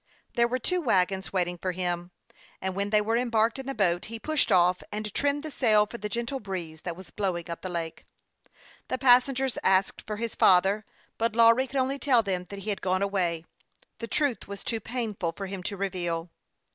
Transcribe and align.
There 0.33 0.47
were 0.47 0.57
two 0.57 0.81
wagons 0.81 1.31
waiting 1.31 1.59
for 1.59 1.73
him; 1.73 2.09
and 2.59 2.73
when 2.73 2.89
they 2.89 3.01
were 3.01 3.15
embarked 3.17 3.59
in 3.59 3.67
the 3.67 3.75
boat, 3.75 4.05
he 4.05 4.17
p. 4.17 4.35
.shed 4.35 4.47
p.F, 4.47 4.81
and 4.91 5.05
9 5.05 5.05
98 5.05 5.05
HASTE 5.05 5.05
AND 5.05 5.05
WASTE, 5.05 5.11
OR 5.11 5.21
trimmed 5.21 5.43
the 5.43 5.51
sail 5.51 5.85
for 5.85 5.97
the 5.99 6.09
gentle 6.09 6.39
breeze 6.39 6.81
that 6.81 6.95
was 6.95 7.11
blowing 7.11 7.49
up 7.51 7.61
the 7.61 7.69
lake. 7.69 8.07
The 8.87 8.97
passengers 8.97 9.59
asked 9.61 10.01
for 10.07 10.15
his 10.17 10.33
father; 10.33 10.85
but 11.19 11.35
Lawry 11.35 11.67
could 11.67 11.75
.only 11.79 11.99
tell 11.99 12.23
them 12.23 12.47
that 12.49 12.57
he 12.63 12.71
had 12.71 12.81
gone 12.81 13.03
away: 13.03 13.45
the 13.99 14.07
truth 14.07 14.47
was 14.47 14.63
too 14.63 14.79
painful 14.79 15.33
for 15.33 15.45
him 15.45 15.61
to 15.61 15.77
reveal. 15.77 16.31